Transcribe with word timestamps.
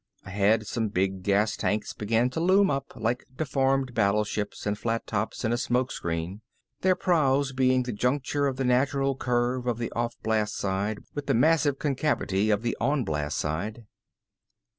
Ahead 0.25 0.65
some 0.65 0.87
big 0.87 1.21
gas 1.21 1.55
tanks 1.55 1.93
began 1.93 2.31
to 2.31 2.39
loom 2.39 2.71
up, 2.71 2.91
like 2.95 3.23
deformed 3.35 3.93
battleships 3.93 4.65
and 4.65 4.75
flat 4.75 5.05
tops 5.05 5.45
in 5.45 5.53
a 5.53 5.59
smoke 5.59 5.91
screen, 5.91 6.41
their 6.79 6.95
prows 6.95 7.51
being 7.53 7.83
the 7.83 7.93
juncture 7.93 8.47
of 8.47 8.55
the 8.55 8.65
natural 8.65 9.15
curve 9.15 9.67
of 9.67 9.77
the 9.77 9.91
off 9.91 10.15
blast 10.23 10.57
side 10.57 10.97
with 11.13 11.27
the 11.27 11.35
massive 11.35 11.77
concavity 11.77 12.49
of 12.49 12.63
the 12.63 12.75
on 12.81 13.03
blast 13.03 13.37
side. 13.37 13.85